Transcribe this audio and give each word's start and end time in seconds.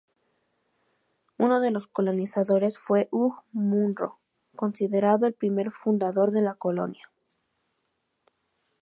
Uno 1.37 1.59
de 1.59 1.69
los 1.69 1.85
colonizadores 1.85 2.79
fue 2.79 3.07
Hugh 3.11 3.43
Munro, 3.51 4.17
considerado 4.55 5.27
el 5.27 5.35
"primer 5.35 5.69
fundador 5.69 6.31
de 6.31 6.41
la 6.41 6.55
colonia". 6.55 7.11